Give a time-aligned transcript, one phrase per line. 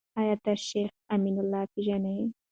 [0.19, 2.15] آيا ته شيخ امين الله پېژنې؟